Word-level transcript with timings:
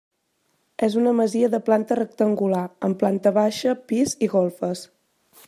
És 0.87 0.95
una 1.01 1.11
masia 1.19 1.49
de 1.55 1.59
planta 1.67 1.97
rectangular, 1.99 2.63
amb 2.89 3.01
planta 3.05 3.35
baixa, 3.37 3.77
pis 3.93 4.19
i 4.29 4.33
golfes. 4.37 4.85